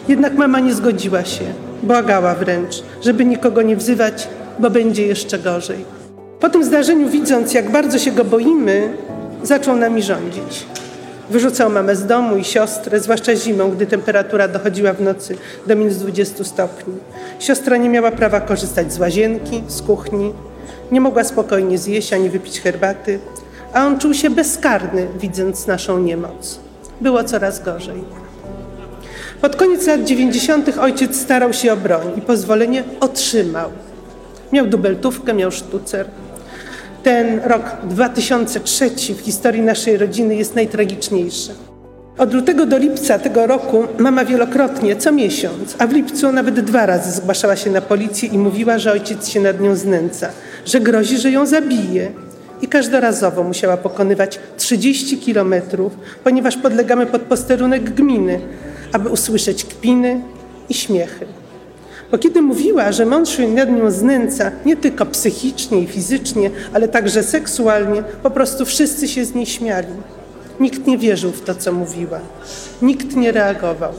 Jednak 0.09 0.35
mama 0.35 0.61
nie 0.61 0.75
zgodziła 0.75 1.25
się, 1.25 1.45
błagała 1.83 2.35
wręcz, 2.35 2.83
żeby 3.05 3.25
nikogo 3.25 3.63
nie 3.63 3.77
wzywać, 3.77 4.29
bo 4.59 4.71
będzie 4.71 5.07
jeszcze 5.07 5.39
gorzej. 5.39 5.96
Po 6.41 6.49
tym 6.49 6.65
zdarzeniu, 6.65 7.09
widząc, 7.09 7.55
jak 7.55 7.71
bardzo 7.71 7.99
się 7.99 8.13
go 8.13 8.25
boimy, 8.25 8.97
zaczął 9.43 9.77
nami 9.77 10.03
rządzić. 10.03 10.67
Wyrzucał 11.31 11.71
mamę 11.71 11.97
z 11.97 12.07
domu 12.07 12.37
i 12.37 12.45
siostrę, 12.45 13.01
zwłaszcza 13.01 13.37
zimą, 13.37 13.71
gdy 13.71 13.87
temperatura 13.87 14.49
dochodziła 14.49 14.93
w 14.93 15.01
nocy 15.01 15.37
do 15.67 15.77
minus 15.77 15.97
20 15.97 16.45
stopni. 16.45 16.95
Siostra 17.39 17.77
nie 17.77 17.89
miała 17.89 18.11
prawa 18.11 18.41
korzystać 18.41 18.93
z 18.93 18.99
łazienki, 18.99 19.63
z 19.69 19.83
kuchni, 19.83 20.33
nie 20.93 21.01
mogła 21.01 21.25
spokojnie 21.25 21.79
zjeść 21.79 22.13
ani 22.13 22.31
wypić 22.31 22.61
herbaty, 22.61 23.19
a 23.73 23.87
on 23.87 23.99
czuł 23.99 24.15
się 24.15 24.31
bezkarny, 24.31 25.07
widząc 25.21 25.67
naszą 25.67 25.99
niemoc. 25.99 26.59
Było 27.01 27.25
coraz 27.25 27.63
gorzej. 27.63 28.05
Pod 29.41 29.57
koniec 29.57 29.87
lat 29.87 30.05
90. 30.05 30.79
ojciec 30.79 31.21
starał 31.21 31.53
się 31.53 31.73
o 31.73 31.77
broń 31.77 32.13
i 32.17 32.21
pozwolenie 32.21 32.85
otrzymał. 33.01 33.71
Miał 34.53 34.67
dubeltówkę, 34.67 35.35
miał 35.35 35.51
sztucer. 35.51 36.07
Ten 37.07 37.41
rok 37.45 37.63
2003 37.85 38.91
w 39.15 39.21
historii 39.21 39.63
naszej 39.63 39.97
rodziny 39.97 40.37
jest 40.37 40.55
najtragiczniejszy. 40.55 41.51
Od 42.19 42.35
lutego 42.35 42.67
do 42.67 42.79
lipca 42.79 43.19
tego 43.19 43.47
roku 43.47 43.85
mama 43.99 44.25
wielokrotnie, 44.25 44.97
co 44.97 45.13
miesiąc, 45.13 45.77
a 45.79 45.87
w 45.87 45.93
lipcu 45.93 46.33
nawet 46.33 46.61
dwa 46.61 46.87
razy 46.87 47.11
zgłaszała 47.11 47.57
się 47.57 47.71
na 47.71 47.81
policję 47.81 48.29
i 48.29 48.39
mówiła, 48.39 48.79
że 48.79 48.93
ojciec 48.93 49.29
się 49.29 49.41
nad 49.41 49.61
nią 49.61 49.77
znęca, 49.77 50.29
że 50.65 50.81
grozi, 50.81 51.19
że 51.19 51.31
ją 51.31 51.47
zabije. 51.47 52.11
I 52.63 52.69
każdorazowo 52.69 53.43
musiała 53.43 53.77
pokonywać 53.77 54.39
30 54.57 55.19
kilometrów, 55.19 55.93
ponieważ 56.25 56.57
podlegamy 56.57 57.07
pod 57.07 57.23
posterunek 57.23 57.95
gminy, 57.95 58.41
aby 58.93 59.09
usłyszeć 59.09 59.65
kpiny 59.65 60.21
i 60.69 60.75
śmiechy. 60.75 61.27
Bo 62.11 62.19
kiedy 62.19 62.43
mówiła, 62.43 62.93
że 62.93 63.07
mąż 63.07 63.29
się 63.29 63.49
nad 63.49 63.71
nią 63.71 63.91
znęca 63.91 64.51
nie 64.67 64.77
tylko 64.77 65.07
psychicznie 65.07 65.81
i 65.81 65.87
fizycznie, 65.87 66.51
ale 66.73 66.89
także 66.89 67.23
seksualnie, 67.23 68.03
po 68.23 68.31
prostu 68.31 68.65
wszyscy 68.65 69.09
się 69.09 69.25
z 69.25 69.35
niej 69.35 69.47
śmiali. 69.47 69.95
Nikt 70.61 70.87
nie 70.87 70.99
wierzył 70.99 71.33
w 71.33 71.41
to, 71.41 71.55
co 71.55 71.73
mówiła. 71.73 72.21
Nikt 72.83 73.17
nie 73.17 73.33
reagował. 73.33 73.93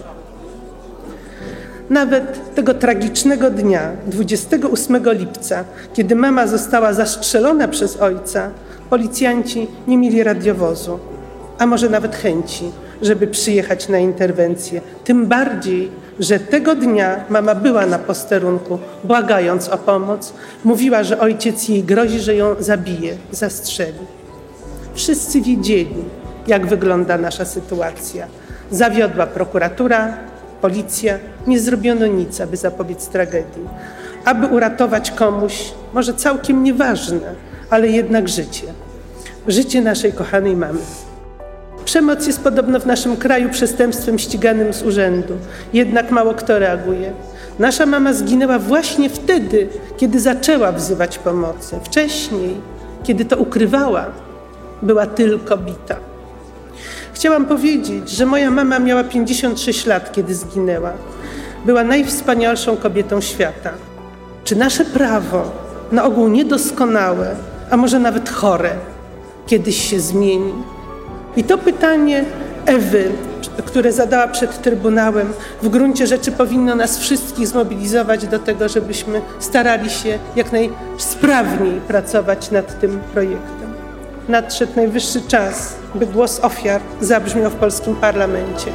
Nawet 1.89 2.55
tego 2.55 2.73
tragicznego 2.73 3.51
dnia, 3.51 3.91
28 4.07 5.03
lipca, 5.13 5.63
kiedy 5.93 6.15
mama 6.15 6.47
została 6.47 6.93
zastrzelona 6.93 7.67
przez 7.67 7.97
ojca, 7.97 8.49
policjanci 8.89 9.67
nie 9.87 9.97
mieli 9.97 10.23
radiowozu, 10.23 10.99
a 11.57 11.65
może 11.65 11.89
nawet 11.89 12.15
chęci, 12.15 12.71
żeby 13.01 13.27
przyjechać 13.27 13.89
na 13.89 13.97
interwencję. 13.97 14.81
Tym 15.03 15.25
bardziej, 15.25 15.91
że 16.19 16.39
tego 16.39 16.75
dnia 16.75 17.23
mama 17.29 17.55
była 17.55 17.85
na 17.85 17.99
posterunku, 17.99 18.79
błagając 19.03 19.69
o 19.69 19.77
pomoc. 19.77 20.33
Mówiła, 20.63 21.03
że 21.03 21.19
ojciec 21.19 21.69
jej 21.69 21.83
grozi, 21.83 22.19
że 22.19 22.35
ją 22.35 22.55
zabije, 22.59 23.17
zastrzeli. 23.31 24.17
Wszyscy 24.93 25.41
wiedzieli, 25.41 26.03
jak 26.47 26.65
wygląda 26.65 27.17
nasza 27.17 27.45
sytuacja. 27.45 28.27
Zawiodła 28.71 29.27
prokuratura, 29.27 30.17
policja, 30.61 31.19
nie 31.47 31.59
zrobiono 31.59 32.07
nic, 32.07 32.41
aby 32.41 32.57
zapobiec 32.57 33.07
tragedii. 33.07 33.67
Aby 34.25 34.47
uratować 34.47 35.11
komuś, 35.11 35.71
może 35.93 36.13
całkiem 36.13 36.63
nieważne, 36.63 37.35
ale 37.69 37.87
jednak 37.87 38.29
życie. 38.29 38.67
Życie 39.47 39.81
naszej 39.81 40.13
kochanej 40.13 40.55
mamy. 40.55 40.79
Przemoc 41.87 42.27
jest 42.27 42.43
podobno 42.43 42.79
w 42.79 42.85
naszym 42.85 43.17
kraju 43.17 43.49
przestępstwem 43.49 44.19
ściganym 44.19 44.73
z 44.73 44.83
urzędu, 44.83 45.33
jednak 45.73 46.11
mało 46.11 46.33
kto 46.33 46.59
reaguje. 46.59 47.11
Nasza 47.59 47.85
mama 47.85 48.13
zginęła 48.13 48.59
właśnie 48.59 49.09
wtedy, 49.09 49.67
kiedy 49.97 50.19
zaczęła 50.19 50.71
wzywać 50.71 51.17
pomocy. 51.17 51.79
Wcześniej, 51.83 52.55
kiedy 53.03 53.25
to 53.25 53.37
ukrywała, 53.37 54.05
była 54.81 55.05
tylko 55.05 55.57
bita. 55.57 55.95
Chciałam 57.13 57.45
powiedzieć, 57.45 58.09
że 58.09 58.25
moja 58.25 58.51
mama 58.51 58.79
miała 58.79 59.03
56 59.03 59.85
lat, 59.85 60.11
kiedy 60.11 60.35
zginęła. 60.35 60.91
Była 61.65 61.83
najwspanialszą 61.83 62.77
kobietą 62.77 63.21
świata. 63.21 63.71
Czy 64.43 64.55
nasze 64.55 64.85
prawo, 64.85 65.51
na 65.91 66.03
ogół 66.03 66.27
niedoskonałe, 66.27 67.35
a 67.71 67.77
może 67.77 67.99
nawet 67.99 68.29
chore, 68.29 68.71
kiedyś 69.45 69.89
się 69.89 69.99
zmieni? 69.99 70.53
I 71.37 71.43
to 71.43 71.57
pytanie 71.57 72.25
Ewy 72.65 73.11
które 73.65 73.93
zadała 73.93 74.27
przed 74.27 74.61
Trybunałem, 74.61 75.33
w 75.61 75.69
gruncie 75.69 76.07
rzeczy 76.07 76.31
powinno 76.31 76.75
nas 76.75 76.99
wszystkich 76.99 77.47
zmobilizować 77.47 78.27
do 78.27 78.39
tego, 78.39 78.69
żebyśmy 78.69 79.21
starali 79.39 79.89
się 79.89 80.19
jak 80.35 80.51
najsprawniej 80.51 81.81
pracować 81.81 82.51
nad 82.51 82.79
tym 82.79 82.99
projektem. 83.13 83.73
Nadszedł 84.29 84.71
najwyższy 84.75 85.21
czas, 85.21 85.75
by 85.95 86.07
głos 86.07 86.39
ofiar 86.39 86.81
zabrzmiał 87.01 87.51
w 87.51 87.55
polskim 87.55 87.95
parlamencie. 87.95 88.71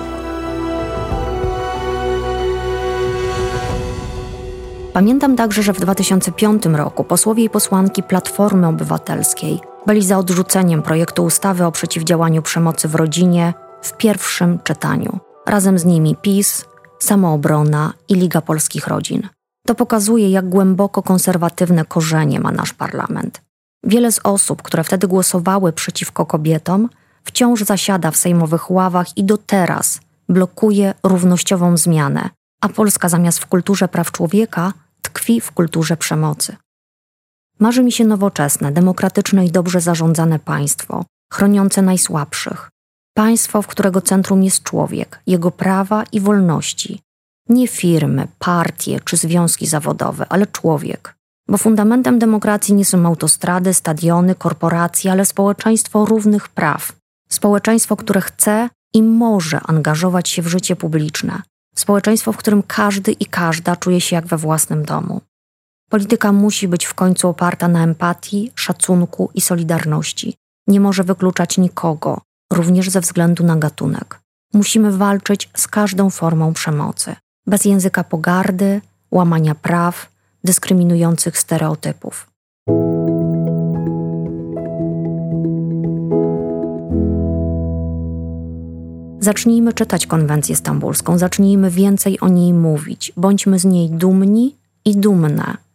Pamiętam 4.92 5.36
także, 5.36 5.62
że 5.62 5.72
w 5.72 5.80
2005 5.80 6.66
roku 6.66 7.04
posłowie 7.04 7.44
i 7.44 7.50
posłanki 7.50 8.02
Platformy 8.02 8.66
Obywatelskiej 8.66 9.71
byli 9.86 10.02
za 10.02 10.18
odrzuceniem 10.18 10.82
projektu 10.82 11.24
ustawy 11.24 11.64
o 11.66 11.72
przeciwdziałaniu 11.72 12.42
przemocy 12.42 12.88
w 12.88 12.94
rodzinie 12.94 13.54
w 13.82 13.96
pierwszym 13.96 14.58
czytaniu. 14.64 15.18
Razem 15.46 15.78
z 15.78 15.84
nimi 15.84 16.16
PiS, 16.16 16.64
Samoobrona 16.98 17.92
i 18.08 18.14
Liga 18.14 18.40
Polskich 18.40 18.86
Rodzin. 18.86 19.28
To 19.66 19.74
pokazuje, 19.74 20.30
jak 20.30 20.48
głęboko 20.48 21.02
konserwatywne 21.02 21.84
korzenie 21.84 22.40
ma 22.40 22.52
nasz 22.52 22.72
parlament. 22.72 23.42
Wiele 23.84 24.12
z 24.12 24.20
osób, 24.24 24.62
które 24.62 24.84
wtedy 24.84 25.08
głosowały 25.08 25.72
przeciwko 25.72 26.26
kobietom, 26.26 26.88
wciąż 27.24 27.62
zasiada 27.62 28.10
w 28.10 28.16
sejmowych 28.16 28.70
ławach 28.70 29.16
i 29.16 29.24
do 29.24 29.38
teraz 29.38 30.00
blokuje 30.28 30.94
równościową 31.02 31.76
zmianę, 31.76 32.30
a 32.60 32.68
Polska 32.68 33.08
zamiast 33.08 33.38
w 33.38 33.46
kulturze 33.46 33.88
praw 33.88 34.12
człowieka 34.12 34.72
tkwi 35.02 35.40
w 35.40 35.52
kulturze 35.52 35.96
przemocy. 35.96 36.56
Marzy 37.62 37.82
mi 37.82 37.92
się 37.92 38.04
nowoczesne, 38.04 38.72
demokratyczne 38.72 39.46
i 39.46 39.50
dobrze 39.50 39.80
zarządzane 39.80 40.38
państwo, 40.38 41.04
chroniące 41.32 41.82
najsłabszych. 41.82 42.70
Państwo, 43.14 43.62
w 43.62 43.66
którego 43.66 44.00
centrum 44.00 44.42
jest 44.42 44.62
człowiek, 44.62 45.20
jego 45.26 45.50
prawa 45.50 46.04
i 46.12 46.20
wolności. 46.20 47.00
Nie 47.48 47.68
firmy, 47.68 48.28
partie 48.38 49.00
czy 49.00 49.16
związki 49.16 49.66
zawodowe, 49.66 50.26
ale 50.28 50.46
człowiek. 50.46 51.14
Bo 51.48 51.58
fundamentem 51.58 52.18
demokracji 52.18 52.74
nie 52.74 52.84
są 52.84 53.06
autostrady, 53.06 53.74
stadiony, 53.74 54.34
korporacje, 54.34 55.12
ale 55.12 55.26
społeczeństwo 55.26 56.04
równych 56.04 56.48
praw. 56.48 56.92
Społeczeństwo, 57.28 57.96
które 57.96 58.20
chce 58.20 58.68
i 58.94 59.02
może 59.02 59.60
angażować 59.60 60.28
się 60.28 60.42
w 60.42 60.46
życie 60.46 60.76
publiczne. 60.76 61.42
Społeczeństwo, 61.74 62.32
w 62.32 62.36
którym 62.36 62.62
każdy 62.62 63.12
i 63.12 63.26
każda 63.26 63.76
czuje 63.76 64.00
się 64.00 64.16
jak 64.16 64.26
we 64.26 64.36
własnym 64.36 64.84
domu. 64.84 65.20
Polityka 65.92 66.32
musi 66.32 66.68
być 66.68 66.84
w 66.84 66.94
końcu 66.94 67.28
oparta 67.28 67.68
na 67.68 67.84
empatii, 67.84 68.52
szacunku 68.54 69.30
i 69.34 69.40
solidarności. 69.40 70.34
Nie 70.66 70.80
może 70.80 71.04
wykluczać 71.04 71.58
nikogo, 71.58 72.20
również 72.52 72.90
ze 72.90 73.00
względu 73.00 73.44
na 73.44 73.56
gatunek. 73.56 74.20
Musimy 74.54 74.92
walczyć 74.92 75.50
z 75.56 75.68
każdą 75.68 76.10
formą 76.10 76.52
przemocy, 76.52 77.16
bez 77.46 77.64
języka 77.64 78.04
pogardy, 78.04 78.80
łamania 79.10 79.54
praw, 79.54 80.10
dyskryminujących 80.44 81.38
stereotypów. 81.38 82.30
Zacznijmy 89.20 89.72
czytać 89.72 90.06
konwencję 90.06 90.56
stambulską, 90.56 91.18
zacznijmy 91.18 91.70
więcej 91.70 92.20
o 92.20 92.28
niej 92.28 92.52
mówić, 92.52 93.12
bądźmy 93.16 93.58
z 93.58 93.64
niej 93.64 93.90
dumni 93.90 94.56
i 94.84 94.96
dumne. 94.96 95.71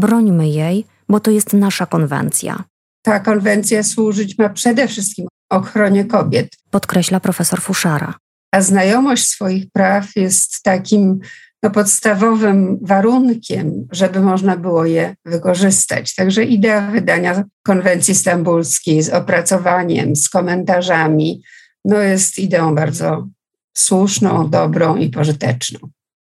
Brońmy 0.00 0.48
jej, 0.48 0.86
bo 1.08 1.20
to 1.20 1.30
jest 1.30 1.52
nasza 1.52 1.86
konwencja. 1.86 2.64
Ta 3.02 3.20
konwencja 3.20 3.82
służyć 3.82 4.38
ma 4.38 4.48
przede 4.48 4.88
wszystkim 4.88 5.28
ochronie 5.50 6.04
kobiet. 6.04 6.48
Podkreśla 6.70 7.20
profesor 7.20 7.60
Fuszara. 7.60 8.14
A 8.54 8.62
znajomość 8.62 9.28
swoich 9.28 9.70
praw 9.72 10.16
jest 10.16 10.62
takim 10.62 11.20
no, 11.62 11.70
podstawowym 11.70 12.78
warunkiem, 12.82 13.86
żeby 13.92 14.20
można 14.20 14.56
było 14.56 14.84
je 14.84 15.14
wykorzystać. 15.24 16.14
Także 16.14 16.44
idea 16.44 16.90
wydania 16.90 17.44
konwencji 17.62 18.14
stambulskiej 18.14 19.02
z 19.02 19.08
opracowaniem, 19.08 20.16
z 20.16 20.28
komentarzami, 20.28 21.42
no, 21.84 21.98
jest 21.98 22.38
ideą 22.38 22.74
bardzo 22.74 23.28
słuszną, 23.76 24.50
dobrą 24.50 24.96
i 24.96 25.08
pożyteczną. 25.08 25.78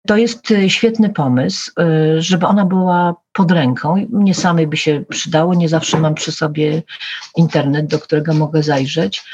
To 0.06 0.16
jest 0.16 0.50
y, 0.50 0.70
świetny 0.70 1.10
pomysł, 1.10 1.70
y, 1.80 2.22
żeby 2.22 2.46
ona 2.46 2.64
była 2.64 3.14
pod 3.32 3.50
ręką. 3.50 4.06
Mnie 4.10 4.34
samej 4.34 4.66
by 4.66 4.76
się 4.76 5.04
przydało, 5.08 5.54
nie 5.54 5.68
zawsze 5.68 6.00
mam 6.00 6.14
przy 6.14 6.32
sobie 6.32 6.82
internet, 7.36 7.86
do 7.86 7.98
którego 7.98 8.34
mogę 8.34 8.62
zajrzeć. 8.62 9.24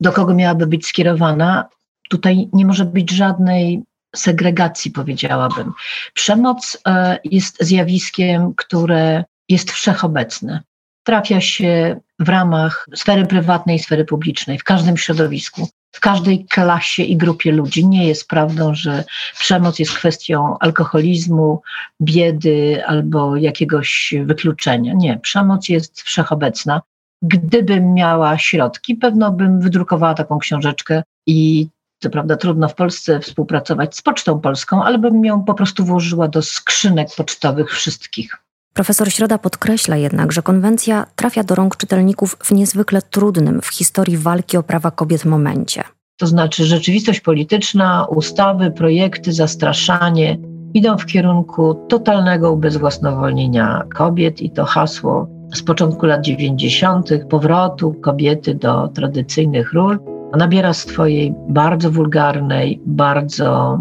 Do 0.00 0.12
kogo 0.12 0.34
miałaby 0.34 0.66
być 0.66 0.86
skierowana? 0.86 1.68
Tutaj 2.10 2.48
nie 2.52 2.66
może 2.66 2.84
być 2.84 3.10
żadnej 3.10 3.82
segregacji, 4.16 4.90
powiedziałabym. 4.90 5.72
Przemoc 6.14 6.74
y, 6.74 6.80
jest 7.24 7.56
zjawiskiem, 7.60 8.54
które 8.54 9.24
jest 9.48 9.70
wszechobecne. 9.70 10.62
Trafia 11.02 11.40
się 11.40 12.00
w 12.18 12.28
ramach 12.28 12.86
sfery 12.96 13.26
prywatnej 13.26 13.76
i 13.76 13.78
sfery 13.78 14.04
publicznej, 14.04 14.58
w 14.58 14.64
każdym 14.64 14.96
środowisku 14.96 15.68
w 15.92 16.00
każdej 16.00 16.44
klasie 16.44 17.02
i 17.02 17.16
grupie 17.16 17.52
ludzi. 17.52 17.86
Nie 17.86 18.08
jest 18.08 18.28
prawdą, 18.28 18.74
że 18.74 19.04
przemoc 19.38 19.78
jest 19.78 19.92
kwestią 19.92 20.58
alkoholizmu, 20.58 21.62
biedy 22.02 22.82
albo 22.86 23.36
jakiegoś 23.36 24.14
wykluczenia. 24.24 24.94
Nie, 24.94 25.18
przemoc 25.18 25.68
jest 25.68 26.00
wszechobecna. 26.00 26.82
Gdybym 27.22 27.94
miała 27.94 28.38
środki, 28.38 28.96
pewno 28.96 29.32
bym 29.32 29.60
wydrukowała 29.60 30.14
taką 30.14 30.38
książeczkę 30.38 31.02
i 31.26 31.68
co 32.02 32.10
prawda 32.10 32.36
trudno 32.36 32.68
w 32.68 32.74
Polsce 32.74 33.20
współpracować 33.20 33.96
z 33.96 34.02
Pocztą 34.02 34.40
Polską, 34.40 34.84
ale 34.84 34.98
bym 34.98 35.24
ją 35.24 35.44
po 35.44 35.54
prostu 35.54 35.84
włożyła 35.84 36.28
do 36.28 36.42
skrzynek 36.42 37.08
pocztowych 37.16 37.70
wszystkich. 37.70 38.38
Profesor 38.74 39.10
Środa 39.10 39.38
podkreśla 39.38 39.96
jednak, 39.96 40.32
że 40.32 40.42
konwencja 40.42 41.06
trafia 41.16 41.44
do 41.44 41.54
rąk 41.54 41.76
czytelników 41.76 42.36
w 42.42 42.52
niezwykle 42.52 43.02
trudnym 43.02 43.60
w 43.62 43.68
historii 43.68 44.16
walki 44.16 44.56
o 44.56 44.62
prawa 44.62 44.90
kobiet 44.90 45.24
momencie. 45.24 45.82
To 46.16 46.26
znaczy 46.26 46.64
rzeczywistość 46.64 47.20
polityczna, 47.20 48.06
ustawy, 48.06 48.70
projekty, 48.70 49.32
zastraszanie 49.32 50.38
idą 50.74 50.96
w 50.96 51.06
kierunku 51.06 51.86
totalnego 51.88 52.52
ubezwłasnowolnienia 52.52 53.82
kobiet 53.94 54.42
i 54.42 54.50
to 54.50 54.64
hasło 54.64 55.28
z 55.54 55.62
początku 55.62 56.06
lat 56.06 56.20
90. 56.20 57.10
powrotu 57.30 57.94
kobiety 57.94 58.54
do 58.54 58.88
tradycyjnych 58.88 59.72
ról 59.72 59.98
nabiera 60.38 60.72
swojej 60.72 61.34
bardzo 61.48 61.90
wulgarnej, 61.90 62.80
bardzo 62.86 63.78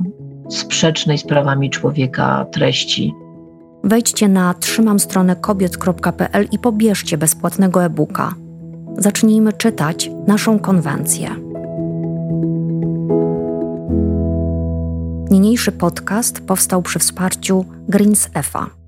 sprzecznej 0.50 1.18
z 1.18 1.24
prawami 1.24 1.70
człowieka 1.70 2.46
treści 2.52 3.14
Wejdźcie 3.84 4.28
na 4.28 4.54
trzymam 4.54 5.00
stronę 5.00 5.36
kobiet.pl 5.36 6.48
i 6.52 6.60
pobierzcie 6.60 7.18
bezpłatnego 7.18 7.84
e-booka. 7.84 8.34
Zacznijmy 8.98 9.54
czytać 9.54 10.12
naszą 10.28 10.60
konwencję. 10.60 11.30
Niniejszy 15.30 15.72
podcast 15.72 16.42
powstał 16.42 16.82
przy 16.82 17.00
wsparciu 17.00 17.66
Greens 17.88 18.30
EFA. 18.34 18.79